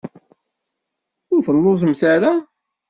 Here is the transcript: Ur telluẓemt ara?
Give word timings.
Ur 1.33 1.39
telluẓemt 1.45 2.01
ara? 2.13 2.31